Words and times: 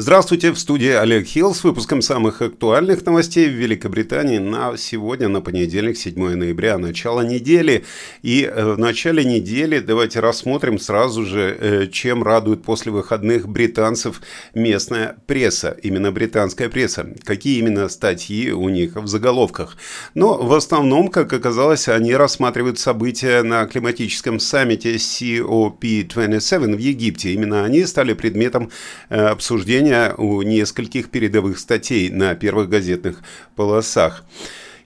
Здравствуйте, 0.00 0.50
в 0.50 0.58
студии 0.58 0.88
Олег 0.88 1.26
Хилл 1.26 1.54
с 1.54 1.62
выпуском 1.62 2.00
самых 2.00 2.40
актуальных 2.40 3.04
новостей 3.04 3.50
в 3.50 3.52
Великобритании 3.52 4.38
на 4.38 4.74
сегодня, 4.78 5.28
на 5.28 5.42
понедельник, 5.42 5.98
7 5.98 6.36
ноября, 6.36 6.78
начало 6.78 7.20
недели. 7.20 7.84
И 8.22 8.50
э, 8.50 8.72
в 8.72 8.78
начале 8.78 9.22
недели 9.26 9.78
давайте 9.78 10.20
рассмотрим 10.20 10.78
сразу 10.78 11.26
же, 11.26 11.54
э, 11.60 11.86
чем 11.88 12.22
радует 12.22 12.62
после 12.62 12.92
выходных 12.92 13.46
британцев 13.46 14.22
местная 14.54 15.18
пресса, 15.26 15.76
именно 15.82 16.10
британская 16.12 16.70
пресса. 16.70 17.06
Какие 17.22 17.58
именно 17.58 17.86
статьи 17.90 18.52
у 18.52 18.70
них 18.70 18.96
в 18.96 19.06
заголовках. 19.06 19.76
Но 20.14 20.38
в 20.38 20.54
основном, 20.54 21.08
как 21.08 21.30
оказалось, 21.30 21.88
они 21.88 22.14
рассматривают 22.14 22.78
события 22.78 23.42
на 23.42 23.66
климатическом 23.66 24.40
саммите 24.40 24.94
COP27 24.94 26.74
в 26.74 26.78
Египте. 26.78 27.34
Именно 27.34 27.66
они 27.66 27.84
стали 27.84 28.14
предметом 28.14 28.70
э, 29.10 29.26
обсуждения 29.26 29.90
у 30.16 30.42
нескольких 30.42 31.10
передовых 31.10 31.58
статей 31.58 32.10
на 32.10 32.34
первых 32.34 32.68
газетных 32.68 33.22
полосах. 33.56 34.24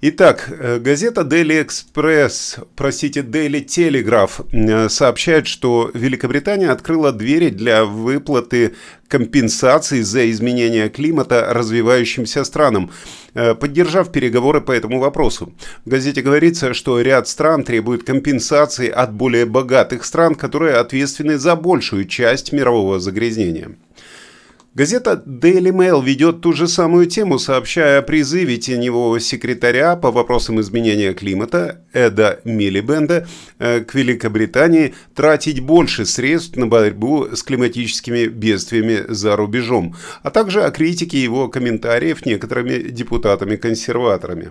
Итак, 0.07 0.51
э, 0.51 0.81
газета 0.81 1.23
Daily 1.23 1.65
Express, 1.65 2.63
простите, 2.77 3.21
Daily 3.23 3.65
Telegraph 3.65 4.45
э, 4.53 4.91
сообщает, 4.91 5.47
что 5.47 5.91
Великобритания 5.95 6.71
открыла 6.71 7.11
двери 7.11 7.49
для 7.49 7.87
выплаты 7.87 8.75
компенсаций 9.09 10.03
за 10.03 10.31
изменение 10.31 10.91
климата 10.91 11.47
развивающимся 11.51 12.45
странам, 12.45 12.91
э, 13.33 13.55
поддержав 13.55 14.13
переговоры 14.13 14.61
по 14.61 14.73
этому 14.73 15.01
вопросу. 15.01 15.55
В 15.87 15.89
газете 15.89 16.21
говорится, 16.21 16.75
что 16.75 17.01
ряд 17.01 17.27
стран 17.27 17.65
требует 17.65 18.05
компенсации 18.05 18.91
от 18.91 19.15
более 19.15 19.47
богатых 19.47 20.05
стран, 20.05 20.35
которые 20.35 20.75
ответственны 20.75 21.39
за 21.39 21.57
большую 21.57 22.05
часть 22.05 22.53
мирового 22.53 23.01
загрязнения. 23.01 23.71
Газета 24.75 25.23
Daily 25.25 25.71
Mail 25.71 26.05
ведет 26.05 26.41
ту 26.41 26.53
же 26.53 26.67
самую 26.67 27.07
тему, 27.07 27.39
сообщая 27.39 28.01
о 28.01 28.03
призыве 28.03 28.57
теневого 28.57 29.21
секретаря 29.21 29.95
по 29.95 30.11
вопросам 30.11 30.61
изменения 30.61 31.15
климата 31.15 31.85
Эда 31.93 32.41
Миллибенда 32.43 33.29
э, 33.61 33.85
к 33.85 33.95
Великобритании 33.95 34.93
тратить 35.15 35.61
больше 35.61 36.05
средств 36.05 36.57
на 36.57 36.67
борьбу 36.67 37.29
с 37.37 37.45
климатическими 37.45 38.27
бедствиями 38.27 39.05
за 39.07 39.37
рубежом, 39.37 39.95
а 40.25 40.31
также 40.31 40.65
о 40.65 40.73
критике 40.73 41.23
его 41.23 41.47
комментариев 41.47 42.27
некоторыми 42.27 42.79
депутатами-консерваторами. 42.79 44.51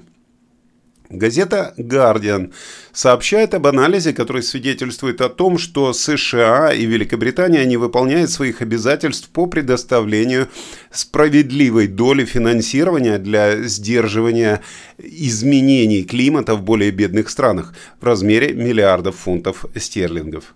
Газета 1.14 1.76
«Гардиан» 1.78 2.54
сообщает 2.92 3.54
об 3.54 3.68
анализе, 3.68 4.14
который 4.14 4.42
свидетельствует 4.42 5.22
о 5.22 5.30
том, 5.30 5.60
что 5.60 5.94
США 5.94 6.74
и 6.74 6.86
Великобритания 6.86 7.64
не 7.66 7.78
выполняют 7.78 8.32
своих 8.32 8.64
обязательств 8.64 9.30
по 9.30 9.46
предоставлению 9.46 10.50
справедливой 10.92 11.88
доли 11.88 12.26
финансирования 12.26 13.20
для 13.20 13.62
сдерживания 13.62 14.62
изменений 14.98 16.04
климата 16.04 16.56
в 16.56 16.64
более 16.64 16.90
бедных 16.90 17.30
странах 17.30 17.76
в 18.02 18.04
размере 18.04 18.54
миллиардов 18.54 19.16
фунтов 19.18 19.66
стерлингов. 19.76 20.56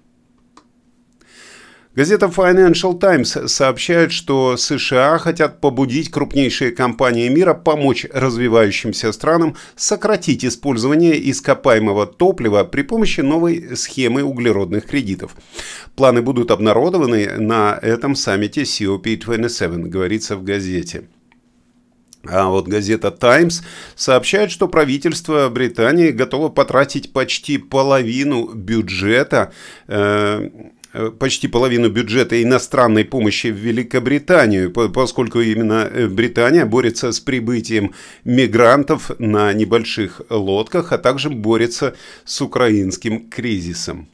Газета 1.97 2.27
Financial 2.27 2.95
Times 2.99 3.35
сообщает, 3.51 4.11
что 4.11 4.55
США 4.55 5.17
хотят 5.17 5.59
побудить 5.59 6.11
крупнейшие 6.11 6.69
компании 6.69 7.27
мира 7.27 7.55
помочь 7.55 8.05
развивающимся 8.13 9.11
странам 9.11 9.55
сократить 9.75 10.45
использование 10.45 11.17
ископаемого 11.31 12.05
топлива 12.05 12.65
при 12.65 12.83
помощи 12.83 13.21
новой 13.21 13.75
схемы 13.75 14.21
углеродных 14.21 14.85
кредитов. 14.85 15.36
Планы 15.95 16.21
будут 16.21 16.52
обнародованы 16.52 17.39
на 17.39 17.80
этом 17.81 18.13
саммите 18.13 18.61
COP27, 18.61 19.87
говорится 19.87 20.37
в 20.37 20.43
газете. 20.43 21.05
А 22.30 22.49
вот 22.49 22.67
газета 22.67 23.09
Times 23.09 23.63
сообщает, 23.95 24.52
что 24.52 24.67
правительство 24.67 25.49
Британии 25.49 26.11
готово 26.11 26.49
потратить 26.49 27.11
почти 27.11 27.57
половину 27.57 28.53
бюджета 28.53 29.52
э, 29.87 30.49
почти 31.19 31.47
половину 31.47 31.89
бюджета 31.89 32.41
иностранной 32.41 33.05
помощи 33.05 33.47
в 33.47 33.55
Великобританию, 33.55 34.71
поскольку 34.71 35.41
именно 35.41 35.89
э, 35.91 36.08
Британия 36.08 36.65
борется 36.65 37.11
с 37.11 37.19
прибытием 37.19 37.93
мигрантов 38.23 39.11
на 39.19 39.53
небольших 39.53 40.21
лодках, 40.30 40.91
а 40.91 40.97
также 40.97 41.30
борется 41.30 41.95
с 42.25 42.41
украинским 42.41 43.30
кризисом. 43.30 44.07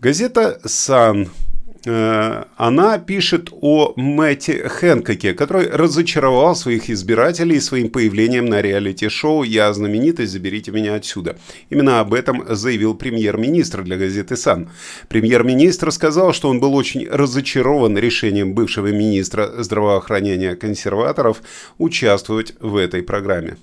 Газета 0.00 0.60
«Сан» 0.64 1.28
Э, 1.28 1.49
она 1.84 2.98
пишет 2.98 3.48
о 3.52 3.94
Мэтте 3.96 4.68
Хэнкоке, 4.68 5.34
который 5.34 5.68
разочаровал 5.70 6.54
своих 6.54 6.90
избирателей 6.90 7.60
своим 7.60 7.88
появлением 7.90 8.46
на 8.46 8.60
реалити-шоу 8.60 9.42
«Я 9.44 9.72
знаменитость, 9.72 10.32
заберите 10.32 10.72
меня 10.72 10.94
отсюда». 10.94 11.38
Именно 11.70 12.00
об 12.00 12.12
этом 12.12 12.44
заявил 12.48 12.94
премьер-министр 12.94 13.82
для 13.82 13.96
газеты 13.96 14.36
«Сан». 14.36 14.70
Премьер-министр 15.08 15.90
сказал, 15.92 16.32
что 16.32 16.48
он 16.48 16.60
был 16.60 16.74
очень 16.74 17.08
разочарован 17.08 17.96
решением 17.96 18.54
бывшего 18.54 18.88
министра 18.88 19.62
здравоохранения 19.62 20.56
консерваторов 20.56 21.42
участвовать 21.78 22.54
в 22.60 22.76
этой 22.76 23.02
программе. 23.02 23.56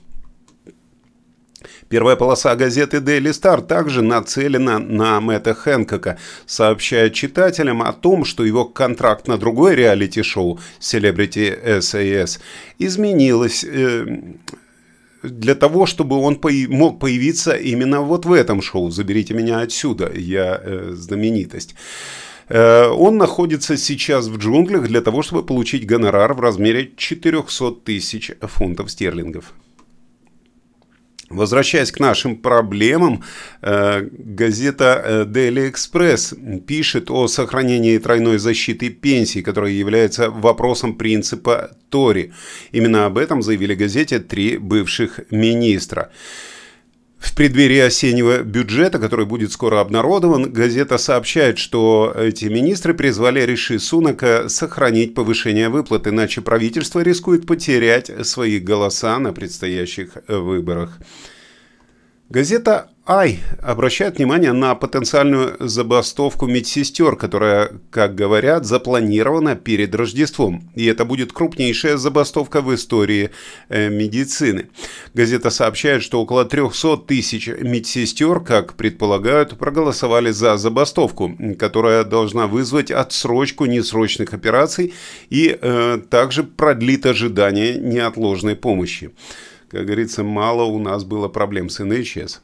Первая 1.89 2.17
полоса 2.17 2.55
газеты 2.55 2.97
Daily 2.97 3.31
Star 3.31 3.65
также 3.65 4.01
нацелена 4.01 4.77
на 4.79 5.21
Мэтта 5.21 5.53
Хэнкока, 5.53 6.17
сообщая 6.45 7.09
читателям 7.09 7.81
о 7.81 7.93
том, 7.93 8.25
что 8.25 8.43
его 8.43 8.65
контракт 8.65 9.27
на 9.27 9.37
другое 9.37 9.73
реалити-шоу 9.75 10.59
Celebrity 10.81 11.79
SAS 11.79 12.39
изменилось 12.77 13.63
э, 13.63 14.05
для 15.23 15.55
того, 15.55 15.85
чтобы 15.85 16.17
он 16.17 16.39
мог 16.69 16.99
появиться 16.99 17.53
именно 17.53 18.01
вот 18.01 18.25
в 18.25 18.33
этом 18.33 18.61
шоу 18.61 18.89
«Заберите 18.89 19.33
меня 19.33 19.59
отсюда, 19.59 20.11
я 20.13 20.59
э, 20.61 20.91
знаменитость». 20.93 21.75
Э, 22.49 22.87
он 22.87 23.17
находится 23.17 23.77
сейчас 23.77 24.27
в 24.27 24.37
джунглях 24.37 24.87
для 24.87 25.01
того, 25.01 25.21
чтобы 25.21 25.43
получить 25.43 25.85
гонорар 25.85 26.33
в 26.33 26.41
размере 26.41 26.91
400 26.97 27.71
тысяч 27.85 28.31
фунтов 28.41 28.91
стерлингов. 28.91 29.53
Возвращаясь 31.29 31.91
к 31.91 31.99
нашим 31.99 32.37
проблемам, 32.37 33.21
э, 33.61 34.07
газета 34.11 35.01
э, 35.03 35.25
Daily 35.25 35.69
Express 35.71 36.61
пишет 36.61 37.11
о 37.11 37.27
сохранении 37.27 37.97
тройной 37.97 38.37
защиты 38.37 38.89
пенсий, 38.89 39.41
которая 39.41 39.71
является 39.71 40.29
вопросом 40.29 40.95
принципа 40.95 41.71
Тори. 41.89 42.31
Именно 42.71 43.05
об 43.05 43.17
этом 43.17 43.41
заявили 43.41 43.75
газете 43.75 44.19
три 44.19 44.57
бывших 44.57 45.19
министра. 45.29 46.11
В 47.19 47.33
преддверии 47.33 47.79
осеннего 47.79 48.43
бюджета, 48.43 48.99
который 48.99 49.25
будет 49.25 49.51
скоро 49.51 49.81
обнародован, 49.81 50.51
газета 50.51 50.97
сообщает, 50.97 51.57
что 51.57 52.13
эти 52.15 52.45
министры 52.45 52.93
призвали 52.93 53.41
Риши 53.41 53.79
Сунака 53.79 54.49
сохранить 54.49 55.15
повышение 55.15 55.69
выплат, 55.69 56.07
иначе 56.07 56.41
правительство 56.41 56.99
рискует 56.99 57.47
потерять 57.47 58.11
свои 58.27 58.59
голоса 58.59 59.17
на 59.17 59.33
предстоящих 59.33 60.17
выборах. 60.27 60.99
Газета 62.29 62.89
«Ай» 63.05 63.39
обращает 63.61 64.17
внимание 64.17 64.51
на 64.51 64.75
потенциальную 64.75 65.55
забастовку 65.61 66.45
медсестер, 66.45 67.15
которая, 67.15 67.71
как 67.89 68.15
говорят, 68.15 68.65
запланирована 68.65 69.55
перед 69.55 69.95
Рождеством. 69.95 70.69
И 70.75 70.85
это 70.87 71.05
будет 71.05 71.31
крупнейшая 71.31 71.95
забастовка 71.95 72.59
в 72.59 72.75
истории 72.75 73.29
э, 73.69 73.87
медицины. 73.87 74.67
Газета 75.13 75.51
сообщает, 75.51 76.03
что 76.03 76.21
около 76.21 76.43
300 76.43 76.97
тысяч 77.07 77.47
медсестер, 77.47 78.41
как 78.41 78.73
предполагают, 78.73 79.57
проголосовали 79.57 80.31
за 80.31 80.57
забастовку, 80.57 81.31
которая 81.57 82.03
должна 82.03 82.47
вызвать 82.47 82.91
отсрочку 82.91 83.63
несрочных 83.67 84.33
операций 84.33 84.93
и 85.29 85.57
э, 85.61 86.01
также 86.09 86.43
продлит 86.43 87.05
ожидание 87.05 87.75
неотложной 87.75 88.57
помощи. 88.57 89.11
Как 89.69 89.85
говорится, 89.85 90.23
мало 90.23 90.63
у 90.63 90.79
нас 90.79 91.03
было 91.03 91.27
проблем 91.27 91.69
с 91.69 91.81
NHS. 91.81 92.39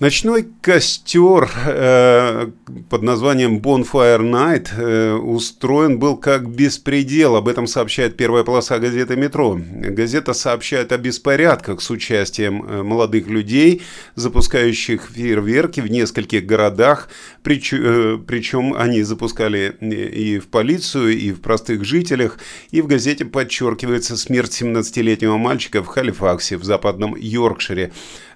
Ночной 0.00 0.46
костер 0.60 1.50
э, 1.66 2.50
под 2.88 3.02
названием 3.02 3.58
Bonfire 3.58 4.20
Night 4.20 4.68
э, 4.76 5.14
устроен 5.14 5.98
был 5.98 6.16
как 6.16 6.48
беспредел. 6.48 7.34
Об 7.34 7.48
этом 7.48 7.66
сообщает 7.66 8.16
первая 8.16 8.44
полоса 8.44 8.78
газеты 8.78 9.16
«Метро». 9.16 9.58
Газета 9.60 10.34
сообщает 10.34 10.92
о 10.92 10.98
беспорядках 10.98 11.80
с 11.80 11.90
участием 11.90 12.64
э, 12.64 12.84
молодых 12.84 13.26
людей, 13.26 13.82
запускающих 14.14 15.10
фейерверки 15.12 15.80
в 15.80 15.90
нескольких 15.90 16.46
городах. 16.46 17.08
Прич, 17.42 17.72
э, 17.72 18.18
причем 18.24 18.74
они 18.74 19.02
запускали 19.02 19.74
и 19.80 20.38
в 20.38 20.46
полицию, 20.46 21.18
и 21.18 21.32
в 21.32 21.40
простых 21.40 21.84
жителях. 21.84 22.38
И 22.70 22.82
в 22.82 22.86
газете 22.86 23.24
подчеркивается 23.24 24.16
смерть 24.16 24.62
17-летнего 24.62 25.38
мальчика 25.38 25.82
в 25.82 25.86
Халифаксе 25.86 26.56
в 26.56 26.62
западном 26.62 27.16
Йоркшире. 27.16 27.90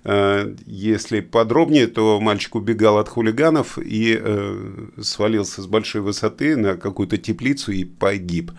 Э, 0.04 0.56
если 0.66 1.20
подробно 1.20 1.51
подробнее, 1.52 1.86
то 1.86 2.18
мальчик 2.18 2.54
убегал 2.54 2.96
от 2.96 3.10
хулиганов 3.10 3.76
и 3.76 4.18
э, 4.18 4.86
свалился 5.02 5.60
с 5.60 5.66
большой 5.66 6.00
высоты 6.00 6.56
на 6.56 6.78
какую-то 6.78 7.18
теплицу 7.18 7.72
и 7.72 7.84
погиб. 7.84 8.52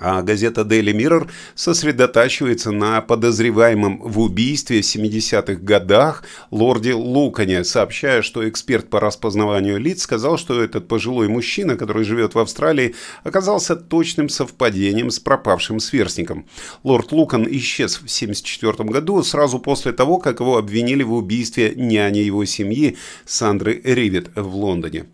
А 0.00 0.22
газета 0.22 0.62
Daily 0.62 0.92
Mirror 0.92 1.28
сосредотачивается 1.54 2.70
на 2.70 3.00
подозреваемом 3.00 3.98
в 3.98 4.20
убийстве 4.20 4.80
в 4.80 4.84
70-х 4.84 5.54
годах 5.54 6.24
лорде 6.50 6.94
Лукане, 6.94 7.64
сообщая, 7.64 8.22
что 8.22 8.48
эксперт 8.48 8.88
по 8.88 9.00
распознаванию 9.00 9.78
лиц 9.78 10.02
сказал, 10.02 10.38
что 10.38 10.62
этот 10.62 10.88
пожилой 10.88 11.28
мужчина, 11.28 11.76
который 11.76 12.04
живет 12.04 12.34
в 12.34 12.38
Австралии, 12.38 12.94
оказался 13.24 13.76
точным 13.76 14.28
совпадением 14.28 15.10
с 15.10 15.18
пропавшим 15.18 15.80
сверстником. 15.80 16.46
Лорд 16.84 17.12
Лукан 17.12 17.46
исчез 17.50 17.94
в 17.94 18.08
1974 18.08 18.88
году, 18.88 19.22
сразу 19.22 19.58
после 19.58 19.92
того, 19.92 20.18
как 20.18 20.40
его 20.40 20.56
обвинили 20.56 21.02
в 21.02 21.12
убийстве 21.12 21.74
няни 21.76 22.18
его 22.18 22.44
семьи 22.44 22.96
Сандры 23.24 23.80
Ривет 23.84 24.30
в 24.34 24.54
Лондоне. 24.54 25.06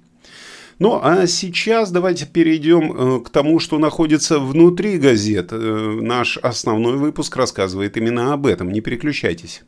Ну, 0.78 1.00
а 1.02 1.26
сейчас 1.26 1.90
давайте 1.90 2.26
перейдем 2.26 2.92
э, 2.92 3.20
к 3.20 3.30
тому, 3.30 3.58
что 3.60 3.78
находится 3.78 4.38
внутри 4.38 4.98
газет. 4.98 5.48
Э, 5.52 5.98
наш 6.00 6.36
основной 6.38 6.96
выпуск 6.96 7.36
рассказывает 7.36 7.96
именно 7.96 8.32
об 8.32 8.46
этом. 8.46 8.70
Не 8.72 8.80
переключайтесь. 8.80 9.62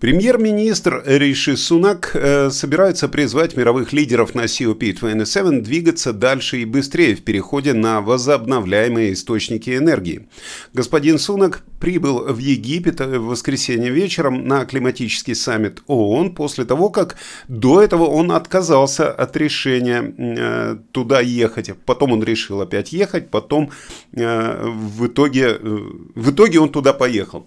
Премьер-министр 0.00 1.02
Риши 1.04 1.58
Сунак 1.58 2.12
э, 2.14 2.48
собирается 2.48 3.06
призвать 3.06 3.54
мировых 3.54 3.92
лидеров 3.92 4.34
на 4.34 4.46
COP27 4.46 5.60
двигаться 5.60 6.14
дальше 6.14 6.62
и 6.62 6.64
быстрее 6.64 7.14
в 7.14 7.22
переходе 7.22 7.74
на 7.74 8.00
возобновляемые 8.00 9.12
источники 9.12 9.76
энергии. 9.76 10.26
Господин 10.72 11.18
Сунак 11.18 11.62
прибыл 11.80 12.24
в 12.24 12.38
Египет 12.38 13.00
в 13.00 13.26
воскресенье 13.26 13.90
вечером 13.90 14.48
на 14.48 14.64
климатический 14.64 15.34
саммит 15.34 15.82
ООН 15.86 16.34
после 16.34 16.64
того, 16.64 16.88
как 16.88 17.16
до 17.48 17.82
этого 17.82 18.04
он 18.04 18.32
отказался 18.32 19.10
от 19.10 19.36
решения 19.36 20.14
э, 20.16 20.76
туда 20.92 21.20
ехать. 21.20 21.70
Потом 21.84 22.12
он 22.12 22.22
решил 22.22 22.62
опять 22.62 22.92
ехать, 22.92 23.30
потом 23.30 23.70
э, 24.12 24.64
в, 24.66 25.08
итоге, 25.08 25.58
э, 25.60 25.78
в 26.14 26.30
итоге 26.30 26.60
он 26.60 26.70
туда 26.70 26.94
поехал. 26.94 27.46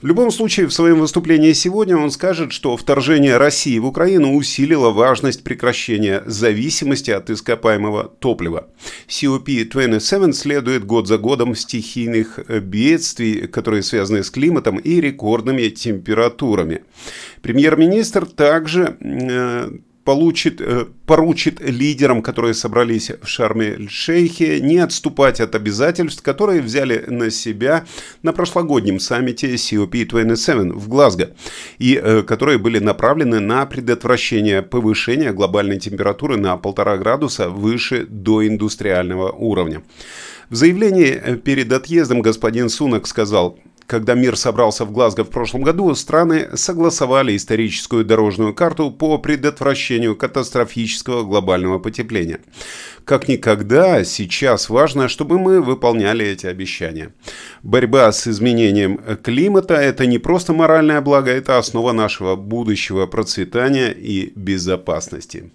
В 0.00 0.06
любом 0.06 0.32
случае, 0.32 0.66
в 0.66 0.72
своем 0.72 0.98
выступлении 0.98 1.52
сегодня 1.52 1.91
он 1.94 2.10
скажет, 2.10 2.52
что 2.52 2.76
вторжение 2.76 3.36
России 3.36 3.78
в 3.78 3.86
Украину 3.86 4.34
усилило 4.34 4.90
важность 4.90 5.44
прекращения 5.44 6.22
зависимости 6.26 7.10
от 7.10 7.30
ископаемого 7.30 8.04
топлива. 8.04 8.68
COP27 9.08 10.32
следует 10.32 10.84
год 10.84 11.08
за 11.08 11.18
годом 11.18 11.54
стихийных 11.54 12.40
бедствий, 12.62 13.46
которые 13.46 13.82
связаны 13.82 14.22
с 14.22 14.30
климатом 14.30 14.78
и 14.78 15.00
рекордными 15.00 15.68
температурами. 15.68 16.82
Премьер-министр 17.42 18.26
также 18.26 18.96
получит, 20.04 20.60
э, 20.60 20.86
поручит 21.06 21.60
лидерам, 21.60 22.22
которые 22.22 22.54
собрались 22.54 23.10
в 23.10 23.26
Шарме-эль-Шейхе, 23.26 24.60
не 24.60 24.78
отступать 24.78 25.40
от 25.40 25.54
обязательств, 25.54 26.22
которые 26.22 26.60
взяли 26.60 27.04
на 27.06 27.30
себя 27.30 27.84
на 28.22 28.32
прошлогоднем 28.32 28.98
саммите 28.98 29.54
COP27 29.54 30.72
в 30.72 30.88
Глазго, 30.88 31.34
и 31.78 32.00
э, 32.02 32.22
которые 32.22 32.58
были 32.58 32.78
направлены 32.78 33.40
на 33.40 33.64
предотвращение 33.66 34.62
повышения 34.62 35.32
глобальной 35.32 35.78
температуры 35.78 36.36
на 36.36 36.56
полтора 36.56 36.96
градуса 36.96 37.48
выше 37.48 38.06
до 38.08 38.46
индустриального 38.46 39.30
уровня. 39.30 39.82
В 40.50 40.54
заявлении 40.54 41.10
э, 41.12 41.36
перед 41.36 41.72
отъездом 41.72 42.22
господин 42.22 42.68
Сунок 42.68 43.06
сказал, 43.06 43.58
когда 43.92 44.14
мир 44.14 44.38
собрался 44.38 44.86
в 44.86 44.90
Глазго 44.90 45.22
в 45.22 45.28
прошлом 45.28 45.60
году, 45.60 45.94
страны 45.94 46.48
согласовали 46.54 47.36
историческую 47.36 48.06
дорожную 48.06 48.54
карту 48.54 48.90
по 48.90 49.18
предотвращению 49.18 50.16
катастрофического 50.16 51.24
глобального 51.24 51.78
потепления. 51.78 52.40
Как 53.04 53.28
никогда 53.28 54.02
сейчас 54.04 54.70
важно, 54.70 55.08
чтобы 55.08 55.38
мы 55.38 55.60
выполняли 55.60 56.24
эти 56.24 56.46
обещания. 56.46 57.12
Борьба 57.62 58.10
с 58.10 58.26
изменением 58.26 58.98
климата– 59.22 59.74
это 59.90 60.06
не 60.06 60.16
просто 60.16 60.54
моральное 60.54 61.02
благо, 61.02 61.30
это 61.30 61.58
основа 61.58 61.92
нашего 61.92 62.34
будущего 62.34 63.06
процветания 63.06 63.90
и 63.90 64.32
безопасности. 64.34 65.52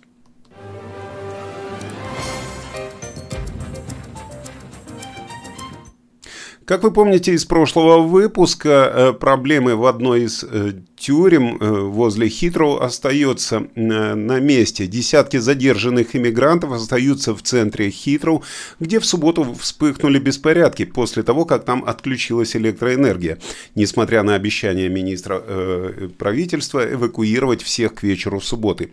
Как 6.67 6.83
вы 6.83 6.91
помните 6.91 7.31
из 7.31 7.45
прошлого 7.45 7.99
выпуска, 8.01 8.91
э, 8.93 9.13
проблемы 9.13 9.77
в 9.77 9.85
одной 9.85 10.23
из 10.23 10.43
э, 10.43 10.73
тюрем 10.97 11.57
э, 11.57 11.81
возле 11.81 12.27
Хитроу 12.27 12.79
остается 12.79 13.67
на 13.75 14.39
месте. 14.39 14.87
Десятки 14.87 15.37
задержанных 15.37 16.15
иммигрантов 16.15 16.71
остаются 16.71 17.35
в 17.35 17.41
центре 17.41 17.89
Хитроу, 17.89 18.43
где 18.79 18.99
в 18.99 19.05
субботу 19.05 19.55
вспыхнули 19.59 20.19
беспорядки 20.19 20.85
после 20.85 21.23
того, 21.23 21.45
как 21.45 21.65
там 21.65 21.83
отключилась 21.85 22.55
электроэнергия, 22.55 23.37
несмотря 23.75 24.23
на 24.23 24.35
обещание 24.35 24.89
министра 24.89 25.41
э, 25.45 26.09
правительства 26.17 26.83
эвакуировать 26.91 27.61
всех 27.61 27.93
к 27.95 28.03
вечеру 28.03 28.41
субботы. 28.41 28.89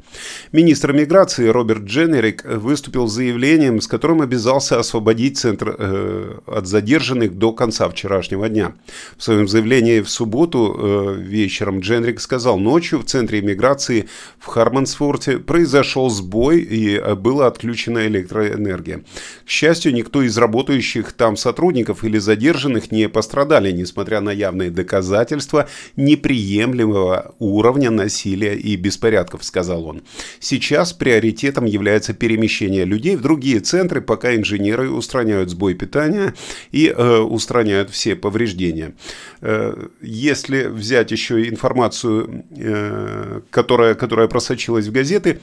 Министр 0.53 0.93
миграции 0.93 1.49
Роберт 1.49 1.85
Дженерик 1.85 2.45
выступил 2.45 3.09
с 3.09 3.15
заявлением, 3.15 3.81
с 3.81 3.87
которым 3.87 4.21
обязался 4.21 4.79
освободить 4.79 5.39
центр 5.39 5.75
э, 5.79 6.39
от 6.47 6.67
задержанных 6.67 7.39
до 7.39 7.53
конца 7.53 7.89
вчерашнего 7.89 8.49
дня. 8.49 8.75
В 9.17 9.23
своем 9.23 9.49
заявлении 9.49 10.01
в 10.01 10.11
субботу 10.11 10.77
э, 10.77 11.17
вечером 11.19 11.81
Дженерик 11.81 11.94
Дженрик 11.95 12.21
сказал, 12.21 12.59
ночью 12.59 12.99
в 12.99 13.05
центре 13.05 13.39
иммиграции 13.39 14.09
в 14.39 14.47
Хармансфорте 14.47 15.39
произошел 15.39 16.11
сбой 16.11 16.61
и 16.61 16.97
э, 16.97 17.15
была 17.15 17.47
отключена 17.47 18.07
электроэнергия. 18.09 19.05
К 19.45 19.49
счастью, 19.49 19.95
никто 19.95 20.23
из 20.23 20.37
работающих 20.37 21.13
там 21.13 21.37
сотрудников 21.37 22.03
или 22.03 22.19
задержанных 22.19 22.91
не 22.91 23.09
пострадали, 23.09 23.71
несмотря 23.71 24.21
на 24.21 24.31
явные 24.31 24.71
доказательства 24.71 25.69
неприемлемого 25.95 27.35
уровня 27.39 27.91
насилия 27.91 28.57
и 28.57 28.75
беспорядков, 28.75 29.45
сказал 29.45 29.87
он. 29.87 30.03
Сейчас 30.41 30.93
приоритетом 30.93 31.65
является 31.65 32.13
перемещение 32.13 32.85
людей 32.85 33.15
в 33.15 33.21
другие 33.21 33.61
центры, 33.61 34.01
пока 34.01 34.35
инженеры 34.35 34.91
устраняют 34.91 35.51
сбой 35.51 35.75
питания 35.75 36.35
и 36.73 36.89
э, 36.89 37.19
устраняют 37.19 37.91
все 37.91 38.17
повреждения. 38.17 38.95
Э, 39.41 39.87
если 40.01 40.65
взять 40.65 41.13
еще 41.13 41.49
информацию 41.49 41.84
информацию, 41.85 42.45
э, 42.57 43.41
которая, 43.51 43.95
которая 43.95 44.29
просочилась 44.29 44.87
в 44.87 44.93
газеты, 44.93 45.41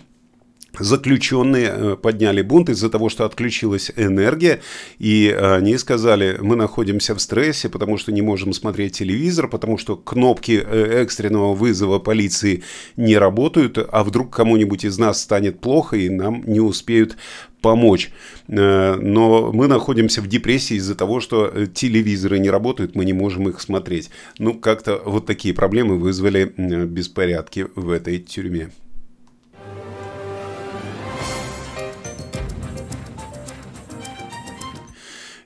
заключенные 0.79 1.71
э, 1.71 1.95
подняли 2.01 2.41
бунт 2.41 2.69
из-за 2.69 2.89
того, 2.89 3.09
что 3.09 3.25
отключилась 3.25 3.91
энергия, 3.95 4.61
и 4.99 5.29
они 5.29 5.77
сказали, 5.77 6.37
мы 6.41 6.55
находимся 6.55 7.13
в 7.15 7.19
стрессе, 7.19 7.69
потому 7.69 7.97
что 7.97 8.11
не 8.11 8.21
можем 8.21 8.53
смотреть 8.53 8.97
телевизор, 8.97 9.47
потому 9.47 9.77
что 9.77 9.97
кнопки 9.97 10.63
э, 10.63 11.01
экстренного 11.03 11.53
вызова 11.53 11.99
полиции 11.99 12.63
не 12.95 13.17
работают, 13.17 13.77
а 13.77 14.03
вдруг 14.03 14.33
кому-нибудь 14.33 14.85
из 14.85 14.97
нас 14.97 15.21
станет 15.21 15.59
плохо, 15.59 15.97
и 15.97 16.09
нам 16.09 16.43
не 16.45 16.59
успеют 16.59 17.17
помочь. 17.61 18.11
Э, 18.47 18.95
но 18.95 19.51
мы 19.51 19.67
находимся 19.67 20.21
в 20.21 20.27
депрессии 20.27 20.77
из-за 20.77 20.95
того, 20.95 21.19
что 21.19 21.65
телевизоры 21.73 22.39
не 22.39 22.49
работают, 22.49 22.95
мы 22.95 23.05
не 23.05 23.13
можем 23.13 23.49
их 23.49 23.59
смотреть. 23.61 24.09
Ну, 24.39 24.53
как-то 24.53 25.01
вот 25.05 25.25
такие 25.25 25.53
проблемы 25.53 25.97
вызвали 25.97 26.53
беспорядки 26.85 27.67
в 27.75 27.89
этой 27.89 28.19
тюрьме. 28.19 28.69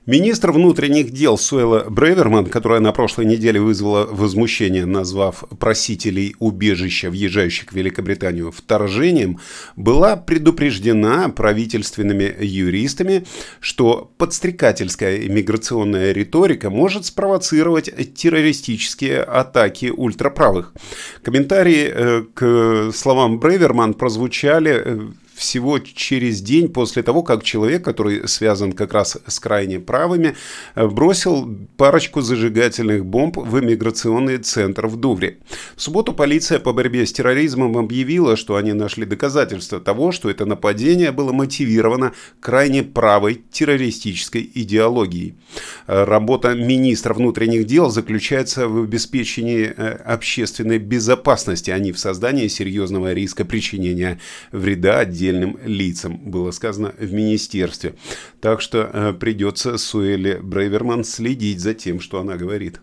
Министр 0.06 0.52
внутренних 0.52 1.10
дел 1.10 1.36
Суэла 1.36 1.86
Бреверман, 1.90 2.46
которая 2.46 2.78
на 2.78 2.92
прошлой 2.92 3.24
неделе 3.24 3.60
вызвала 3.60 4.06
возмущение, 4.06 4.86
назвав 4.86 5.42
просителей 5.58 6.36
убежища, 6.38 7.10
въезжающих 7.10 7.72
в 7.72 7.74
Великобританию, 7.74 8.52
вторжением, 8.52 9.40
была 9.74 10.14
предупреждена 10.14 11.28
правительственными 11.30 12.36
юристами, 12.40 13.26
что 13.58 14.12
подстрекательская 14.16 15.26
иммиграционная 15.26 16.12
риторика 16.12 16.70
может 16.70 17.04
спровоцировать 17.04 17.90
террористические 18.14 19.22
атаки 19.22 19.86
ультраправых. 19.86 20.72
Комментарии 21.24 21.90
э, 21.92 22.24
к 22.32 22.92
словам 22.94 23.40
Бреверман 23.40 23.94
прозвучали 23.94 24.82
э, 24.84 25.00
всего 25.36 25.78
через 25.78 26.40
день 26.40 26.68
после 26.68 27.02
того, 27.02 27.22
как 27.22 27.44
человек, 27.44 27.84
который 27.84 28.26
связан 28.26 28.72
как 28.72 28.92
раз 28.92 29.18
с 29.26 29.38
крайне 29.38 29.78
правыми, 29.78 30.34
бросил 30.74 31.48
парочку 31.76 32.22
зажигательных 32.22 33.04
бомб 33.04 33.36
в 33.36 33.60
иммиграционный 33.60 34.38
центр 34.38 34.86
в 34.86 34.96
Дувре. 34.96 35.38
В 35.76 35.82
субботу 35.82 36.12
полиция 36.12 36.58
по 36.58 36.72
борьбе 36.72 37.04
с 37.04 37.12
терроризмом 37.12 37.76
объявила, 37.76 38.36
что 38.36 38.56
они 38.56 38.72
нашли 38.72 39.04
доказательства 39.04 39.78
того, 39.78 40.10
что 40.12 40.30
это 40.30 40.46
нападение 40.46 41.12
было 41.12 41.32
мотивировано 41.32 42.12
крайне 42.40 42.82
правой 42.82 43.42
террористической 43.50 44.50
идеологией. 44.54 45.34
Работа 45.86 46.54
министра 46.54 47.12
внутренних 47.14 47.66
дел 47.66 47.90
заключается 47.90 48.68
в 48.68 48.84
обеспечении 48.84 49.72
э, 49.76 49.88
общественной 50.04 50.78
безопасности, 50.78 51.70
а 51.70 51.78
не 51.78 51.92
в 51.92 51.98
создании 51.98 52.48
серьезного 52.48 53.12
риска 53.12 53.44
причинения 53.44 54.18
вреда 54.52 55.00
отдельным 55.00 55.25
лицам, 55.32 56.18
было 56.18 56.50
сказано 56.50 56.94
в 56.98 57.12
министерстве. 57.12 57.94
Так 58.40 58.60
что 58.60 58.90
э, 58.92 59.12
придется 59.12 59.78
Суэле 59.78 60.38
Брейверман 60.38 61.04
следить 61.04 61.60
за 61.60 61.74
тем, 61.74 62.00
что 62.00 62.20
она 62.20 62.36
говорит. 62.36 62.80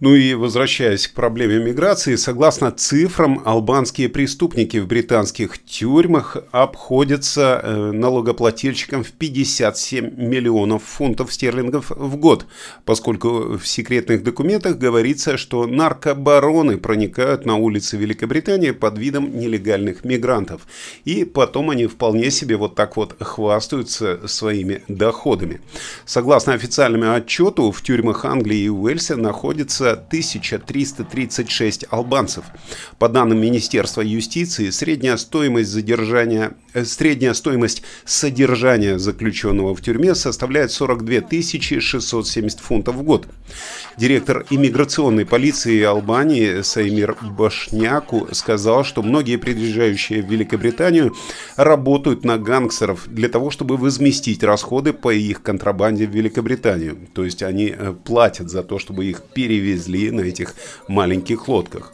Ну 0.00 0.14
и 0.14 0.34
возвращаясь 0.34 1.08
к 1.08 1.14
проблеме 1.14 1.58
миграции, 1.58 2.14
согласно 2.14 2.70
цифрам, 2.70 3.42
албанские 3.44 4.08
преступники 4.08 4.76
в 4.76 4.86
британских 4.86 5.58
тюрьмах 5.64 6.36
обходятся 6.52 7.60
э, 7.60 7.90
налогоплательщикам 7.90 9.02
в 9.02 9.10
57 9.10 10.14
миллионов 10.16 10.84
фунтов 10.84 11.32
стерлингов 11.32 11.90
в 11.90 12.14
год, 12.14 12.46
поскольку 12.84 13.58
в 13.58 13.66
секретных 13.66 14.22
документах 14.22 14.78
говорится, 14.78 15.36
что 15.36 15.66
наркобароны 15.66 16.78
проникают 16.78 17.44
на 17.44 17.56
улицы 17.56 17.96
Великобритании 17.96 18.70
под 18.70 18.98
видом 18.98 19.36
нелегальных 19.36 20.04
мигрантов. 20.04 20.62
И 21.04 21.24
потом 21.24 21.70
они 21.70 21.88
вполне 21.88 22.30
себе 22.30 22.56
вот 22.56 22.76
так 22.76 22.96
вот 22.96 23.16
хвастаются 23.18 24.28
своими 24.28 24.84
доходами. 24.86 25.60
Согласно 26.04 26.52
официальному 26.52 27.14
отчету, 27.14 27.72
в 27.72 27.82
тюрьмах 27.82 28.24
Англии 28.24 28.60
и 28.60 28.68
Уэльса 28.68 29.16
находится 29.16 29.87
1336 29.92 31.86
албанцев. 31.90 32.44
По 32.98 33.08
данным 33.08 33.40
Министерства 33.40 34.02
юстиции, 34.02 34.70
средняя 34.70 35.16
стоимость 35.16 35.70
задержания, 35.70 36.52
э, 36.74 36.84
средняя 36.84 37.34
стоимость 37.34 37.82
содержания 38.04 38.98
заключенного 38.98 39.74
в 39.74 39.82
тюрьме 39.82 40.14
составляет 40.14 40.70
42 40.72 41.22
670 41.80 42.60
фунтов 42.60 42.96
в 42.96 43.02
год. 43.02 43.26
Директор 43.96 44.44
иммиграционной 44.50 45.26
полиции 45.26 45.82
Албании 45.82 46.62
Саймир 46.62 47.16
Башняку 47.22 48.28
сказал, 48.32 48.84
что 48.84 49.02
многие 49.02 49.36
приезжающие 49.36 50.22
в 50.22 50.30
Великобританию 50.30 51.14
работают 51.56 52.24
на 52.24 52.38
гангстеров 52.38 53.08
для 53.08 53.28
того, 53.28 53.50
чтобы 53.50 53.76
возместить 53.76 54.42
расходы 54.42 54.92
по 54.92 55.12
их 55.12 55.42
контрабанде 55.42 56.06
в 56.06 56.10
Великобританию. 56.10 56.98
То 57.14 57.24
есть 57.24 57.42
они 57.42 57.74
э, 57.76 57.94
платят 58.04 58.50
за 58.50 58.62
то, 58.62 58.78
чтобы 58.78 59.06
их 59.06 59.22
перевезли 59.34 59.77
везли 59.78 60.10
на 60.10 60.22
этих 60.22 60.54
маленьких 60.88 61.48
лодках. 61.48 61.92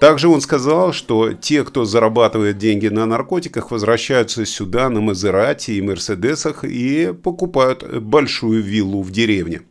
Также 0.00 0.28
он 0.28 0.40
сказал, 0.40 0.92
что 0.92 1.32
те, 1.32 1.62
кто 1.62 1.84
зарабатывает 1.84 2.58
деньги 2.58 2.88
на 2.88 3.06
наркотиках, 3.06 3.70
возвращаются 3.70 4.44
сюда 4.44 4.88
на 4.88 5.00
Мазерати 5.00 5.72
и 5.72 5.82
Мерседесах 5.82 6.64
и 6.64 7.12
покупают 7.12 8.00
большую 8.00 8.62
виллу 8.62 9.02
в 9.02 9.12
деревне. 9.12 9.62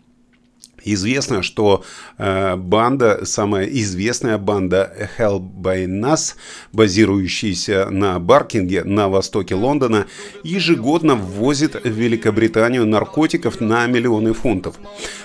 Известно, 0.83 1.43
что 1.43 1.83
э, 2.17 2.55
банда, 2.55 3.21
самая 3.25 3.65
известная 3.65 4.37
банда 4.37 5.09
Hell 5.17 5.39
by 5.39 5.85
Nas, 5.85 6.35
базирующаяся 6.73 7.89
на 7.89 8.19
Баркинге 8.19 8.83
на 8.83 9.09
востоке 9.09 9.55
Лондона, 9.55 10.07
ежегодно 10.43 11.15
ввозит 11.15 11.75
в 11.75 11.87
Великобританию 11.87 12.85
наркотиков 12.85 13.61
на 13.61 13.85
миллионы 13.85 14.33
фунтов. 14.33 14.75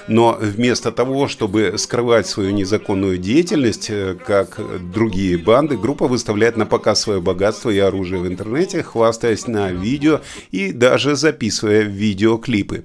Но 0.08 0.36
вместо 0.40 0.92
того, 0.92 1.28
чтобы 1.28 1.74
скрывать 1.78 2.26
свою 2.26 2.50
незаконную 2.50 3.18
деятельность, 3.18 3.88
э, 3.90 4.16
как 4.26 4.60
другие 4.92 5.38
банды, 5.38 5.76
группа 5.76 6.06
выставляет 6.06 6.56
на 6.56 6.66
показ 6.66 7.00
свое 7.00 7.20
богатство 7.20 7.70
и 7.70 7.78
оружие 7.78 8.20
в 8.20 8.26
интернете, 8.26 8.82
хвастаясь 8.82 9.46
на 9.46 9.70
видео 9.72 10.20
и 10.50 10.72
даже 10.72 11.16
записывая 11.16 11.82
видеоклипы. 11.82 12.84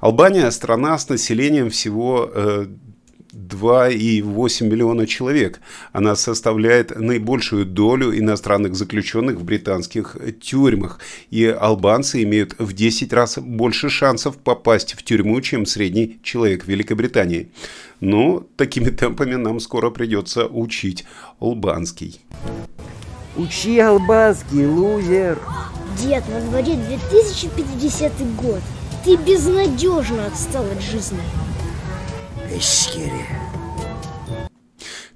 Албания– 0.00 0.50
страна 0.52 0.98
с 0.98 1.08
населением 1.08 1.70
всего 1.70 2.30
2,8 3.32 4.62
э, 4.62 4.68
миллиона 4.68 5.06
человек. 5.06 5.60
Она 5.92 6.16
составляет 6.16 6.98
наибольшую 6.98 7.66
долю 7.66 8.18
иностранных 8.18 8.74
заключенных 8.74 9.36
в 9.36 9.44
британских 9.44 10.16
тюрьмах. 10.40 11.00
И 11.30 11.44
албанцы 11.46 12.22
имеют 12.22 12.56
в 12.58 12.72
10 12.72 13.12
раз 13.12 13.38
больше 13.38 13.88
шансов 13.88 14.36
попасть 14.38 14.94
в 14.94 15.02
тюрьму, 15.02 15.40
чем 15.40 15.66
средний 15.66 16.18
человек 16.22 16.64
в 16.64 16.68
Великобритании. 16.68 17.50
Но 18.00 18.46
такими 18.56 18.90
темпами 18.90 19.34
нам 19.34 19.60
скоро 19.60 19.90
придется 19.90 20.46
учить 20.46 21.04
албанский. 21.40 22.20
Учи 23.36 23.78
албанский, 23.78 24.64
лузер! 24.66 25.38
Дед, 25.98 26.24
на 26.28 26.40
дворе 26.40 26.74
2050 26.74 28.12
год. 28.36 28.62
Ты 29.06 29.14
безнадежно 29.14 30.26
отстал 30.26 30.64
от 30.64 30.82
жизни. 30.82 31.20
Эскири. 32.52 33.24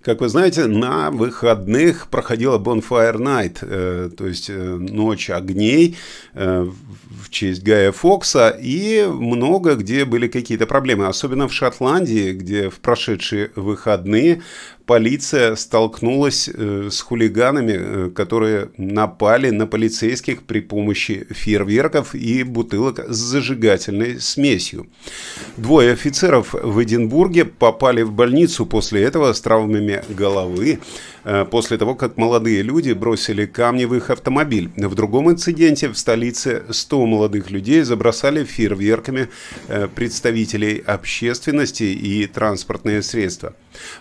Как 0.01 0.21
вы 0.21 0.29
знаете, 0.29 0.67
на 0.67 1.11
выходных 1.11 2.07
проходила 2.07 2.61
Bonfire 2.61 3.17
Night, 3.17 3.59
э, 3.63 4.11
то 4.17 4.27
есть 4.29 4.49
э, 4.49 4.55
ночь 4.55 5.29
огней 5.29 5.97
э, 6.35 6.69
в 7.25 7.31
честь 7.31 7.65
Гая 7.65 7.91
Фокса, 7.91 8.57
и 8.63 9.07
много 9.07 9.75
где 9.75 10.05
были 10.05 10.29
какие-то 10.29 10.69
проблемы, 10.69 11.09
особенно 11.09 11.49
в 11.49 11.53
Шотландии, 11.53 12.33
где 12.33 12.71
в 12.71 12.79
прошедшие 12.79 13.51
выходные 13.57 14.41
полиция 14.91 15.55
столкнулась 15.55 16.51
э, 16.53 16.89
с 16.91 17.01
хулиганами, 17.01 17.77
э, 17.77 18.11
которые 18.11 18.71
напали 18.77 19.51
на 19.51 19.69
полицейских 19.69 20.43
при 20.43 20.61
помощи 20.61 21.29
фейерверков 21.31 22.17
и 22.17 22.43
бутылок 22.43 22.99
с 23.09 23.17
зажигательной 23.17 24.21
смесью. 24.21 24.89
Двое 25.57 25.93
офицеров 25.93 26.55
в 26.55 26.83
Эдинбурге 26.83 27.45
попали 27.45 28.03
в 28.03 28.11
больницу 28.11 28.67
после 28.67 29.05
этого 29.05 29.33
с 29.33 29.41
травмами 29.41 30.03
головы, 30.09 30.81
э, 31.23 31.45
после 31.45 31.79
того, 31.79 31.95
как 31.95 32.17
молодые 32.17 32.63
люди 32.63 32.93
бросили 32.93 33.47
камни 33.47 33.85
в 33.85 33.95
их 33.95 34.11
автомобиль. 34.11 34.71
В 34.77 34.95
другом 34.97 35.31
инциденте 35.31 35.89
в 35.89 35.97
столице 35.97 36.65
100 36.69 37.07
молодых 37.07 37.53
людей 37.53 37.83
забросали 37.83 38.43
фейерверками 38.43 39.29
представителей 39.95 40.83
общественности 40.85 41.85
и 41.85 42.27
транспортные 42.27 43.03
средства. 43.03 43.55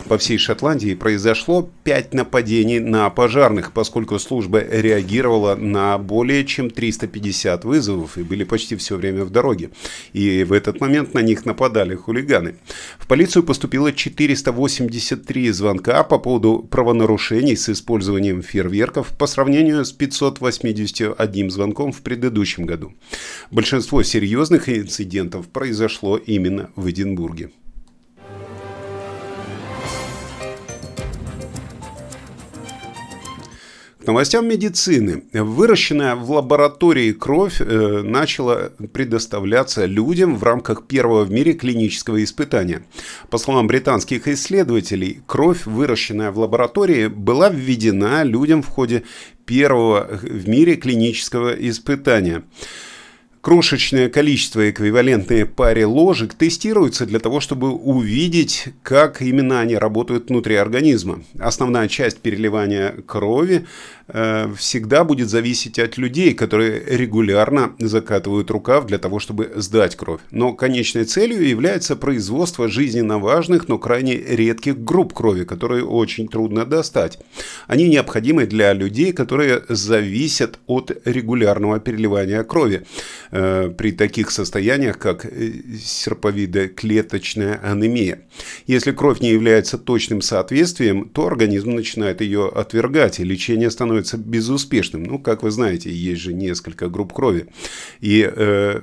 По 0.08 0.18
всей 0.18 0.38
Шотландии 0.38 0.94
произошло 0.94 1.70
5 1.84 2.14
нападений 2.14 2.80
на 2.80 3.08
пожарных, 3.10 3.72
поскольку 3.72 4.18
служба 4.18 4.60
реагировала 4.60 5.54
на 5.54 5.98
более 5.98 6.44
чем 6.44 6.70
350 6.70 7.64
вызовов 7.64 8.18
и 8.18 8.22
были 8.22 8.44
почти 8.44 8.76
все 8.76 8.96
время 8.96 9.24
в 9.24 9.30
дороге. 9.30 9.70
И 10.12 10.44
в 10.44 10.52
этот 10.52 10.80
момент 10.80 11.14
на 11.14 11.20
них 11.20 11.44
нападали 11.44 11.94
хулиганы. 11.94 12.56
В 12.98 13.06
полицию 13.06 13.42
поступило 13.42 13.92
483 13.92 15.50
звонка 15.50 16.02
по 16.04 16.18
поводу 16.18 16.66
правонарушений 16.70 17.56
с 17.56 17.68
использованием 17.68 18.42
фейерверков 18.42 19.08
по 19.16 19.26
сравнению 19.26 19.84
с 19.84 19.92
581 19.92 21.50
звонком 21.50 21.92
в 21.92 22.02
предыдущем 22.02 22.66
году. 22.66 22.94
Большинство 23.50 24.02
серьезных 24.02 24.68
инцидентов 24.68 25.48
произошло 25.48 26.16
именно 26.16 26.70
в 26.76 26.90
Эдинбурге. 26.90 27.50
К 34.02 34.06
новостям 34.06 34.48
медицины. 34.48 35.24
Выращенная 35.34 36.14
в 36.14 36.30
лаборатории 36.30 37.12
кровь 37.12 37.60
э, 37.60 38.00
начала 38.02 38.72
предоставляться 38.94 39.84
людям 39.84 40.36
в 40.36 40.42
рамках 40.42 40.86
первого 40.86 41.24
в 41.24 41.30
мире 41.30 41.52
клинического 41.52 42.24
испытания. 42.24 42.82
По 43.28 43.36
словам 43.36 43.66
британских 43.66 44.26
исследователей, 44.26 45.20
кровь, 45.26 45.66
выращенная 45.66 46.30
в 46.30 46.38
лаборатории, 46.38 47.08
была 47.08 47.50
введена 47.50 48.22
людям 48.22 48.62
в 48.62 48.68
ходе 48.68 49.02
первого 49.44 50.08
в 50.22 50.48
мире 50.48 50.76
клинического 50.76 51.50
испытания. 51.50 52.44
Крошечное 53.42 54.10
количество 54.10 54.68
эквивалентной 54.68 55.46
паре 55.46 55.86
ложек 55.86 56.34
тестируется 56.34 57.06
для 57.06 57.18
того, 57.20 57.40
чтобы 57.40 57.70
увидеть, 57.70 58.66
как 58.82 59.22
именно 59.22 59.60
они 59.60 59.76
работают 59.76 60.28
внутри 60.28 60.56
организма. 60.56 61.22
Основная 61.38 61.88
часть 61.88 62.18
переливания 62.18 62.96
крови 63.06 63.64
э, 64.08 64.52
всегда 64.58 65.04
будет 65.04 65.30
зависеть 65.30 65.78
от 65.78 65.96
людей, 65.96 66.34
которые 66.34 66.84
регулярно 66.84 67.72
закатывают 67.78 68.50
рукав 68.50 68.84
для 68.84 68.98
того, 68.98 69.18
чтобы 69.20 69.50
сдать 69.56 69.96
кровь. 69.96 70.20
Но 70.30 70.52
конечной 70.52 71.04
целью 71.04 71.42
является 71.48 71.96
производство 71.96 72.68
жизненно 72.68 73.18
важных, 73.18 73.68
но 73.68 73.78
крайне 73.78 74.18
редких 74.18 74.84
групп 74.84 75.14
крови, 75.14 75.44
которые 75.44 75.86
очень 75.86 76.28
трудно 76.28 76.66
достать. 76.66 77.18
Они 77.68 77.88
необходимы 77.88 78.44
для 78.44 78.74
людей, 78.74 79.14
которые 79.14 79.62
зависят 79.70 80.58
от 80.66 80.92
регулярного 81.06 81.80
переливания 81.80 82.42
крови. 82.42 82.84
Э, 83.32 83.72
при 83.76 83.92
таких 83.92 84.32
состояниях, 84.32 84.98
как 84.98 85.24
э, 85.24 85.52
серповидоклеточная 85.80 87.60
анемия. 87.62 88.22
Если 88.66 88.90
кровь 88.90 89.20
не 89.20 89.30
является 89.30 89.78
точным 89.78 90.20
соответствием, 90.20 91.08
то 91.08 91.28
организм 91.28 91.70
начинает 91.70 92.22
ее 92.22 92.48
отвергать, 92.48 93.20
и 93.20 93.24
лечение 93.24 93.70
становится 93.70 94.16
безуспешным. 94.16 95.04
Ну, 95.04 95.20
как 95.20 95.44
вы 95.44 95.52
знаете, 95.52 95.92
есть 95.92 96.20
же 96.22 96.34
несколько 96.34 96.88
групп 96.88 97.12
крови. 97.12 97.46
И 98.00 98.28
э, 98.28 98.80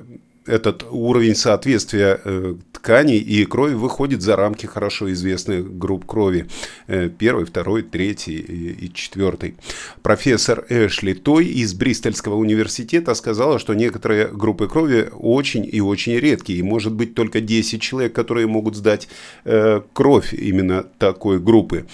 этот 0.48 0.84
уровень 0.90 1.34
соответствия 1.34 2.20
э, 2.24 2.54
тканей 2.72 3.18
и 3.18 3.44
крови 3.44 3.74
выходит 3.74 4.22
за 4.22 4.36
рамки 4.36 4.66
хорошо 4.66 5.12
известных 5.12 5.76
групп 5.76 6.06
крови. 6.06 6.48
Э, 6.86 7.08
первый, 7.08 7.44
второй, 7.44 7.82
третий 7.82 8.38
и, 8.38 8.92
четвертый. 8.92 9.54
Профессор 10.02 10.64
Эшли 10.68 11.14
Той 11.14 11.46
из 11.46 11.74
Бристольского 11.74 12.36
университета 12.36 13.14
сказала, 13.14 13.58
что 13.58 13.74
некоторые 13.74 14.28
группы 14.28 14.68
крови 14.68 15.10
очень 15.12 15.68
и 15.70 15.80
очень 15.80 16.16
редкие. 16.16 16.60
И 16.60 16.62
может 16.62 16.94
быть 16.94 17.14
только 17.14 17.40
10 17.40 17.80
человек, 17.82 18.14
которые 18.14 18.46
могут 18.46 18.76
сдать 18.76 19.08
э, 19.44 19.82
кровь 19.92 20.32
именно 20.32 20.84
такой 20.98 21.38
группы. 21.38 21.86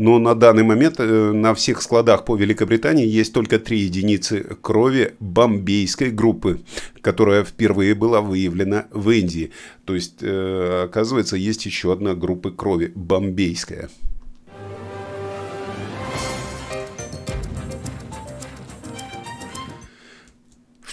Но 0.00 0.18
на 0.18 0.34
данный 0.34 0.62
момент 0.62 0.98
э, 0.98 1.32
на 1.32 1.52
всех 1.52 1.82
складах 1.82 2.24
по 2.24 2.34
Великобритании 2.34 3.06
есть 3.06 3.34
только 3.34 3.58
3 3.58 3.78
единицы 3.78 4.56
крови 4.62 5.12
бомбейской 5.20 6.10
группы, 6.10 6.62
которая 7.02 7.44
впервые 7.44 7.94
была 7.94 8.22
выявлена 8.22 8.86
в 8.92 9.10
Индии. 9.10 9.50
То 9.84 9.94
есть, 9.94 10.22
э, 10.22 10.84
оказывается, 10.86 11.36
есть 11.36 11.66
еще 11.66 11.92
одна 11.92 12.14
группа 12.14 12.50
крови, 12.50 12.90
бомбейская. 12.94 13.90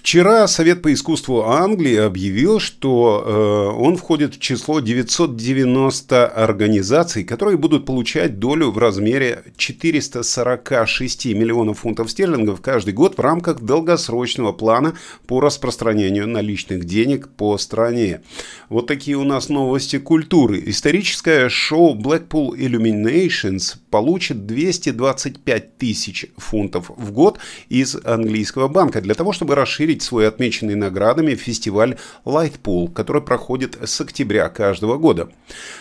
Вчера 0.07 0.47
Совет 0.47 0.81
по 0.81 0.93
искусству 0.93 1.43
Англии 1.47 1.97
объявил, 1.97 2.61
что 2.61 3.25
э, 3.25 3.77
он 3.77 3.97
входит 3.97 4.35
в 4.35 4.39
число 4.39 4.79
990 4.79 6.27
организаций, 6.27 7.25
которые 7.25 7.57
будут 7.57 7.85
получать 7.85 8.39
долю 8.39 8.71
в 8.71 8.77
размере 8.77 9.43
446 9.57 11.25
миллионов 11.25 11.79
фунтов 11.79 12.09
стерлингов 12.09 12.61
каждый 12.61 12.93
год 12.93 13.17
в 13.17 13.19
рамках 13.19 13.59
долгосрочного 13.59 14.53
плана 14.53 14.93
по 15.27 15.41
распространению 15.41 16.25
наличных 16.25 16.85
денег 16.85 17.27
по 17.27 17.57
стране. 17.57 18.21
Вот 18.69 18.87
такие 18.87 19.17
у 19.17 19.25
нас 19.25 19.49
новости 19.49 19.99
культуры. 19.99 20.63
Историческое 20.67 21.49
шоу 21.49 21.99
Blackpool 21.99 22.51
Illuminations 22.51 23.75
получит 23.89 24.45
225 24.45 25.77
тысяч 25.77 26.27
фунтов 26.37 26.91
в 26.95 27.11
год 27.11 27.39
из 27.67 27.97
английского 28.05 28.69
банка 28.69 29.01
для 29.01 29.13
того, 29.13 29.33
чтобы 29.33 29.55
расширить 29.55 29.96
открыть 29.97 30.01
свой 30.01 30.27
отмеченный 30.27 30.75
наградами 30.75 31.35
фестиваль 31.35 31.95
Lightpool, 32.25 32.91
который 32.93 33.21
проходит 33.21 33.77
с 33.83 34.01
октября 34.01 34.49
каждого 34.49 34.97
года. 34.97 35.29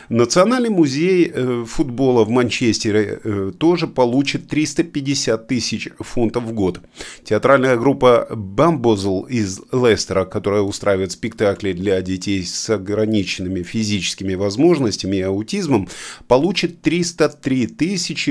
Национальный 0.08 0.70
музей 0.70 1.30
э, 1.32 1.64
футбола 1.66 2.24
в 2.24 2.30
Манчестере 2.30 3.20
э, 3.24 3.52
тоже 3.58 3.86
получит 3.86 4.48
350 4.48 5.48
тысяч 5.48 5.88
фунтов 5.98 6.44
в 6.44 6.52
год. 6.52 6.80
Театральная 7.24 7.76
группа 7.76 8.26
Bamboozle 8.30 9.28
из 9.28 9.60
Лестера, 9.72 10.24
которая 10.24 10.62
устраивает 10.62 11.12
спектакли 11.12 11.72
для 11.72 12.00
детей 12.02 12.44
с 12.44 12.70
ограниченными 12.70 13.62
физическими 13.62 14.36
возможностями 14.36 15.16
и 15.16 15.22
аутизмом, 15.22 15.88
получит 16.28 16.82
303 16.82 17.66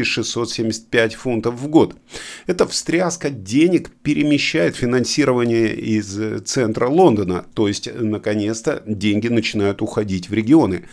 675 0.04 1.16
фунтов 1.16 1.56
в 1.56 1.68
год. 1.68 1.96
Эта 2.48 2.66
встряска 2.66 3.30
денег 3.30 3.90
перемещает 4.04 4.76
финансирование 4.76 5.75
из 5.76 6.44
центра 6.46 6.88
Лондона. 6.88 7.46
То 7.54 7.68
есть, 7.68 7.90
наконец-то, 7.94 8.82
деньги 8.86 9.28
начинают 9.28 9.82
уходить 9.82 10.30
в 10.30 10.34
регионы. 10.34 10.86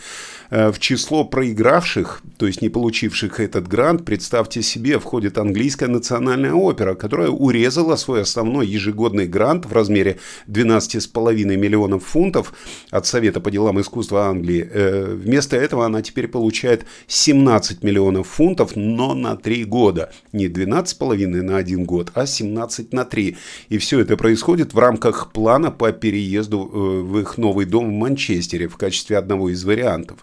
Э, 0.52 0.70
в 0.70 0.78
число 0.78 1.24
проигравших, 1.24 2.20
то 2.36 2.46
есть 2.46 2.60
не 2.60 2.68
получивших 2.68 3.40
этот 3.40 3.66
грант, 3.68 4.04
представьте 4.04 4.60
себе, 4.60 4.98
входит 4.98 5.38
английская 5.38 5.86
национальная 5.86 6.52
опера, 6.52 6.94
которая 6.94 7.30
урезала 7.30 7.96
свой 7.96 8.20
основной 8.20 8.66
ежегодный 8.66 9.26
грант 9.26 9.64
в 9.64 9.72
размере 9.72 10.18
12,5 10.48 11.56
миллионов 11.56 12.04
фунтов 12.04 12.52
от 12.90 13.06
Совета 13.06 13.40
по 13.40 13.50
делам 13.50 13.80
искусства 13.80 14.26
Англии. 14.26 14.68
Э, 14.70 15.14
вместо 15.14 15.56
этого 15.56 15.86
она 15.86 16.02
теперь 16.02 16.28
получает 16.28 16.84
17 17.06 17.82
миллионов 17.82 18.28
фунтов, 18.28 18.76
но 18.76 19.14
на 19.14 19.36
3 19.36 19.64
года. 19.64 20.12
Не 20.32 20.48
12,5 20.48 21.40
на 21.40 21.56
один 21.56 21.84
год, 21.84 22.10
а 22.12 22.26
17 22.26 22.92
на 22.92 23.06
3. 23.06 23.38
И 23.70 23.78
все 23.78 24.00
это 24.00 24.18
происходит 24.18 24.74
в 24.74 24.78
рамках 24.78 25.32
плана 25.32 25.70
по 25.70 25.92
переезду 25.92 26.70
э, 26.70 27.00
в 27.00 27.18
их 27.20 27.38
новый 27.38 27.64
дом 27.64 27.88
в 27.88 27.92
Манчестере 27.92 28.68
в 28.68 28.76
качестве 28.76 29.16
одного 29.16 29.48
из 29.48 29.64
вариантов. 29.64 30.18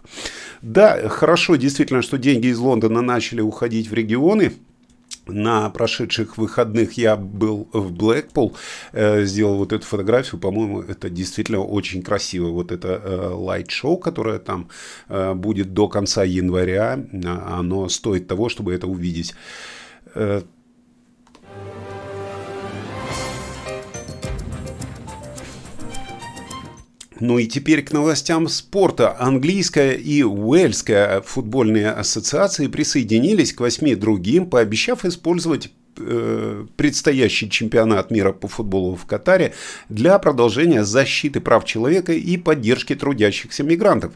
Да, 0.62 1.08
хорошо 1.10 1.56
действительно, 1.56 2.02
что 2.02 2.18
деньги 2.18 2.48
из 2.48 2.60
Лондона 2.60 3.02
начали 3.02 3.42
уходить 3.42 3.90
в 3.90 3.94
регионы, 3.94 4.54
на 5.32 5.70
прошедших 5.70 6.38
выходных 6.38 6.94
я 6.94 7.16
был 7.16 7.68
в 7.72 7.92
Блэкпул, 7.92 8.56
э, 8.94 9.24
сделал 9.26 9.58
вот 9.58 9.74
эту 9.74 9.86
фотографию, 9.86 10.40
по-моему, 10.40 10.82
это 10.82 11.10
действительно 11.10 11.60
очень 11.60 12.02
красиво. 12.02 12.50
Вот 12.50 12.72
это 12.72 13.02
э, 13.04 13.30
light 13.34 13.66
show, 13.66 13.98
которое 13.98 14.40
там 14.40 14.70
э, 15.08 15.34
будет 15.34 15.74
до 15.74 15.88
конца 15.88 16.24
января, 16.24 17.00
оно 17.48 17.90
стоит 17.90 18.28
того, 18.28 18.50
чтобы 18.50 18.74
это 18.74 18.88
увидеть. 18.88 19.36
Ну 27.20 27.38
и 27.38 27.48
теперь 27.48 27.84
к 27.84 27.92
новостям 27.92 28.48
спорта. 28.48 29.16
Английская 29.20 29.92
и 29.92 30.24
Уэльская 30.24 31.22
футбольные 31.22 31.92
ассоциации 31.92 32.68
присоединились 32.68 33.54
к 33.54 33.60
восьми 33.60 33.96
другим, 33.96 34.50
пообещав 34.50 35.06
использовать 35.06 35.72
предстоящий 36.78 37.50
чемпионат 37.50 38.12
мира 38.12 38.32
по 38.32 38.48
футболу 38.48 38.96
в 38.96 39.06
Катаре 39.06 39.54
для 39.90 40.18
продолжения 40.20 40.84
защиты 40.84 41.40
прав 41.40 41.66
человека 41.66 42.14
и 42.14 42.38
поддержки 42.38 42.96
трудящихся 42.96 43.64
мигрантов. 43.64 44.14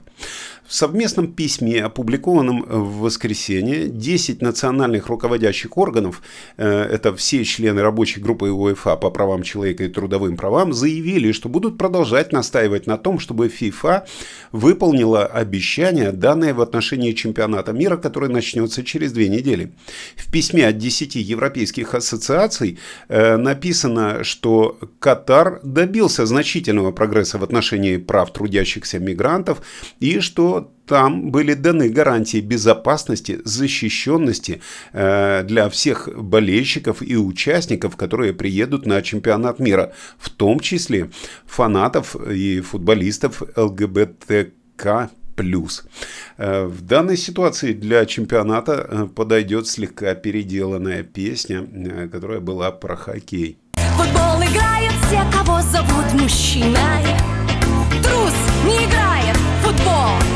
В 0.66 0.74
совместном 0.74 1.28
письме, 1.28 1.84
опубликованном 1.84 2.64
в 2.64 3.00
воскресенье, 3.00 3.90
10 3.90 4.42
национальных 4.42 5.08
руководящих 5.08 5.78
органов, 5.78 6.22
э, 6.58 6.66
это 6.66 7.14
все 7.16 7.44
члены 7.44 7.82
рабочей 7.82 8.22
группы 8.22 8.50
УЕФА 8.50 8.96
по 8.96 9.12
правам 9.12 9.44
человека 9.44 9.84
и 9.84 9.90
трудовым 9.90 10.38
правам, 10.38 10.72
заявили, 10.72 11.34
что 11.34 11.50
будут 11.50 11.78
продолжать 11.78 12.32
настаивать 12.32 12.88
на 12.88 12.98
том, 12.98 13.20
чтобы 13.20 13.50
ФИФА 13.50 14.06
выполнила 14.54 15.26
обещание, 15.26 16.14
данное 16.14 16.54
в 16.54 16.62
отношении 16.62 17.12
чемпионата 17.12 17.74
мира, 17.74 17.98
который 17.98 18.30
начнется 18.30 18.84
через 18.84 19.12
две 19.12 19.28
недели. 19.28 19.74
В 20.16 20.32
письме 20.32 20.68
от 20.68 20.78
10 20.78 21.16
европейских 21.16 21.73
ассоциаций 21.82 22.78
э, 23.08 23.38
написано, 23.38 24.24
что 24.24 24.78
Катар 25.00 25.60
добился 25.64 26.26
значительного 26.26 26.92
прогресса 26.92 27.38
в 27.38 27.44
отношении 27.44 27.98
прав 27.98 28.32
трудящихся 28.32 29.00
мигрантов 29.00 29.62
и 30.00 30.20
что 30.20 30.72
там 30.86 31.32
были 31.32 31.54
даны 31.54 31.90
гарантии 31.90 32.42
безопасности, 32.42 33.40
защищенности 33.46 34.62
э, 34.92 35.44
для 35.44 35.70
всех 35.70 36.10
болельщиков 36.16 37.02
и 37.02 37.16
участников, 37.16 37.96
которые 37.96 38.34
приедут 38.34 38.86
на 38.86 39.02
чемпионат 39.02 39.60
мира, 39.60 39.94
в 40.18 40.30
том 40.30 40.60
числе 40.60 41.10
фанатов 41.46 42.16
и 42.16 42.62
футболистов 42.62 43.44
ЛГБТК 43.56 45.10
плюс. 45.36 45.84
Э, 46.38 46.66
в 46.66 46.82
данной 46.82 47.18
ситуации 47.18 47.74
для 47.74 48.06
чемпионата 48.06 48.88
э, 48.90 49.06
подойдет 49.14 49.68
слегка 49.68 50.16
переделанная 50.16 51.04
песня, 51.04 51.68
э, 51.72 52.08
которая 52.08 52.40
была 52.40 52.72
про 52.72 52.96
хоккей. 52.96 53.58
Футбол 53.76 54.42
играет 54.42 54.92
все, 55.06 55.22
кого 55.32 55.62
зовут 55.62 56.14
мужчиной. 56.14 57.04
Трус 58.02 58.34
не 58.66 58.86
играет 58.86 59.38
в 59.38 59.68
футбол. 59.68 60.34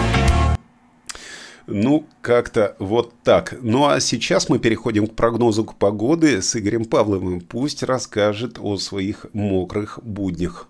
Ну, 1.67 2.05
как-то 2.21 2.75
вот 2.79 3.13
так. 3.23 3.57
Ну, 3.61 3.87
а 3.87 3.99
сейчас 3.99 4.47
мы 4.47 4.57
переходим 4.57 5.05
к 5.05 5.15
прогнозу 5.15 5.65
погоды 5.65 6.41
с 6.41 6.55
Игорем 6.55 6.85
Павловым. 6.85 7.41
Пусть 7.41 7.83
расскажет 7.83 8.57
о 8.59 8.77
своих 8.77 9.25
мокрых 9.33 9.99
буднях. 10.01 10.69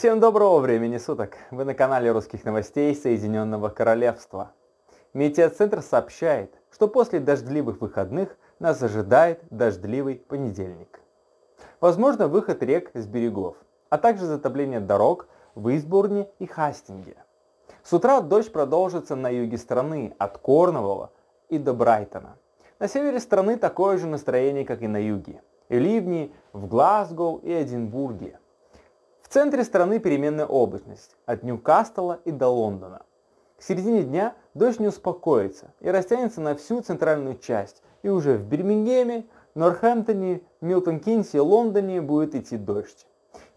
Всем 0.00 0.18
доброго 0.18 0.60
времени 0.60 0.96
суток! 0.96 1.36
Вы 1.50 1.66
на 1.66 1.74
канале 1.74 2.10
русских 2.10 2.46
новостей 2.46 2.94
Соединенного 2.94 3.68
Королевства. 3.68 4.52
Метеоцентр 5.12 5.82
сообщает, 5.82 6.58
что 6.70 6.88
после 6.88 7.20
дождливых 7.20 7.82
выходных 7.82 8.34
нас 8.60 8.82
ожидает 8.82 9.42
дождливый 9.50 10.14
понедельник. 10.14 11.00
Возможно 11.82 12.28
выход 12.28 12.62
рек 12.62 12.90
с 12.94 13.06
берегов, 13.06 13.58
а 13.90 13.98
также 13.98 14.24
затопление 14.24 14.80
дорог 14.80 15.28
в 15.54 15.68
Избурне 15.76 16.30
и 16.38 16.46
Хастинге. 16.46 17.16
С 17.82 17.92
утра 17.92 18.22
дождь 18.22 18.52
продолжится 18.52 19.16
на 19.16 19.28
юге 19.28 19.58
страны 19.58 20.14
от 20.16 20.38
Корнуолла 20.38 21.10
и 21.50 21.58
до 21.58 21.74
Брайтона. 21.74 22.38
На 22.78 22.88
севере 22.88 23.20
страны 23.20 23.58
такое 23.58 23.98
же 23.98 24.06
настроение, 24.06 24.64
как 24.64 24.80
и 24.80 24.88
на 24.88 24.96
юге. 24.96 25.42
И 25.68 25.78
ливни 25.78 26.32
в 26.54 26.68
Глазгоу 26.68 27.36
и 27.44 27.52
Эдинбурге– 27.52 28.38
в 29.30 29.32
центре 29.32 29.62
страны 29.62 30.00
переменная 30.00 30.44
облачность, 30.44 31.16
от 31.24 31.44
Ньюкасла 31.44 32.18
и 32.24 32.32
до 32.32 32.48
Лондона. 32.48 33.02
К 33.58 33.62
середине 33.62 34.02
дня 34.02 34.34
дождь 34.54 34.80
не 34.80 34.88
успокоится 34.88 35.72
и 35.78 35.88
растянется 35.88 36.40
на 36.40 36.56
всю 36.56 36.80
центральную 36.80 37.38
часть, 37.38 37.84
и 38.02 38.08
уже 38.08 38.36
в 38.36 38.42
Бирмингеме, 38.42 39.28
Норхэмптоне, 39.54 40.40
Милтон-Кинсе 40.60 41.36
и 41.36 41.38
Лондоне 41.38 42.00
будет 42.00 42.34
идти 42.34 42.56
дождь. 42.56 43.06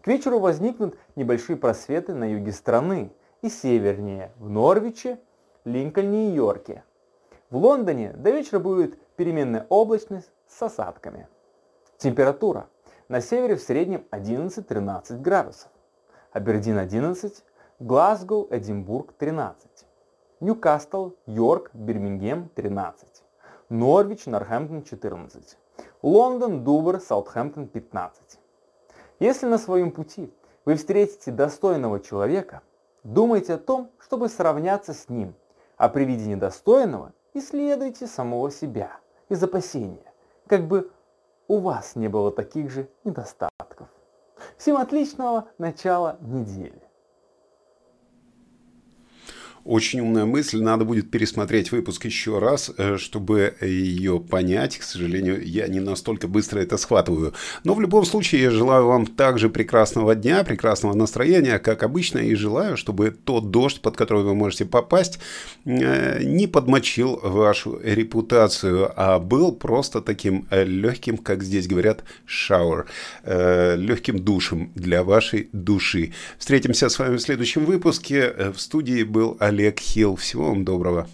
К 0.00 0.06
вечеру 0.06 0.38
возникнут 0.38 0.96
небольшие 1.16 1.56
просветы 1.56 2.14
на 2.14 2.32
юге 2.32 2.52
страны 2.52 3.10
и 3.42 3.48
севернее, 3.48 4.30
в 4.36 4.48
Норвиче, 4.48 5.18
Линкольне 5.64 6.30
и 6.30 6.34
Йорке. 6.34 6.84
В 7.50 7.56
Лондоне 7.56 8.12
до 8.12 8.30
вечера 8.30 8.60
будет 8.60 8.96
переменная 9.16 9.66
облачность 9.68 10.30
с 10.46 10.62
осадками. 10.62 11.26
Температура 11.98 12.68
на 13.08 13.20
севере 13.20 13.56
в 13.56 13.62
среднем 13.62 14.06
11-13 14.10 15.20
градусов. 15.20 15.70
Абердин 16.32 16.78
11, 16.78 17.44
Глазго, 17.78 18.46
Эдинбург 18.50 19.12
13. 19.12 19.86
Ньюкасл, 20.40 21.12
Йорк, 21.26 21.70
Бирмингем 21.74 22.48
13. 22.54 23.22
Норвич, 23.68 24.26
Норхэмптон 24.26 24.82
14. 24.82 25.58
Лондон, 26.02 26.64
Дувр, 26.64 27.00
Саутхэмптон 27.00 27.68
15. 27.68 28.38
Если 29.20 29.46
на 29.46 29.58
своем 29.58 29.90
пути 29.90 30.32
вы 30.64 30.76
встретите 30.76 31.30
достойного 31.30 32.00
человека, 32.00 32.62
думайте 33.04 33.54
о 33.54 33.58
том, 33.58 33.90
чтобы 33.98 34.28
сравняться 34.28 34.92
с 34.92 35.08
ним, 35.08 35.34
а 35.76 35.88
при 35.88 36.04
виде 36.04 36.26
недостойного 36.26 37.12
исследуйте 37.32 38.06
самого 38.06 38.50
себя 38.50 38.98
из 39.28 39.42
опасения, 39.42 40.12
как 40.46 40.66
бы 40.66 40.90
у 41.48 41.58
вас 41.58 41.96
не 41.96 42.08
было 42.08 42.30
таких 42.30 42.70
же 42.70 42.88
недостатков. 43.04 43.88
Всем 44.56 44.76
отличного 44.76 45.48
начала 45.58 46.18
недели! 46.20 46.83
Очень 49.64 50.00
умная 50.00 50.26
мысль. 50.26 50.60
Надо 50.60 50.84
будет 50.84 51.10
пересмотреть 51.10 51.72
выпуск 51.72 52.04
еще 52.04 52.38
раз, 52.38 52.70
э, 52.76 52.98
чтобы 52.98 53.54
ее 53.62 54.20
понять. 54.20 54.76
К 54.76 54.82
сожалению, 54.82 55.42
я 55.42 55.66
не 55.68 55.80
настолько 55.80 56.28
быстро 56.28 56.60
это 56.60 56.76
схватываю. 56.76 57.32
Но 57.64 57.72
в 57.72 57.80
любом 57.80 58.04
случае, 58.04 58.42
я 58.42 58.50
желаю 58.50 58.86
вам 58.86 59.06
также 59.06 59.48
прекрасного 59.48 60.14
дня, 60.14 60.44
прекрасного 60.44 60.92
настроения, 60.92 61.58
как 61.58 61.82
обычно, 61.82 62.18
и 62.18 62.34
желаю, 62.34 62.76
чтобы 62.76 63.10
тот 63.10 63.50
дождь, 63.50 63.80
под 63.80 63.96
который 63.96 64.22
вы 64.22 64.34
можете 64.34 64.66
попасть, 64.66 65.18
э, 65.64 66.22
не 66.22 66.46
подмочил 66.46 67.18
вашу 67.22 67.80
репутацию, 67.82 68.92
а 68.96 69.18
был 69.18 69.50
просто 69.50 70.02
таким 70.02 70.46
э, 70.50 70.64
легким, 70.64 71.16
как 71.16 71.42
здесь 71.42 71.66
говорят, 71.66 72.04
шауэр, 72.26 72.86
легким 73.24 74.18
душем 74.18 74.72
для 74.74 75.04
вашей 75.04 75.48
души. 75.52 76.12
Встретимся 76.36 76.90
с 76.90 76.98
вами 76.98 77.16
в 77.16 77.20
следующем 77.22 77.64
выпуске. 77.64 78.52
В 78.54 78.60
студии 78.60 79.02
был 79.04 79.38
Олег 79.40 79.53
Олег 79.54 79.78
Хилл. 79.78 80.16
Всего 80.16 80.48
вам 80.48 80.64
доброго. 80.64 81.06